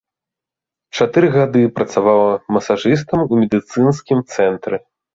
Чатыры 0.99 1.29
гады 1.35 1.61
працавала 1.77 2.33
масажыстам 2.57 3.29
у 3.31 3.43
медыцынскім 3.45 4.29
цэнтры. 4.37 4.87